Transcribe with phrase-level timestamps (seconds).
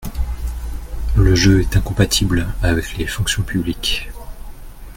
[1.15, 4.09] Le jeu est incompatible avec les fonctions publiques.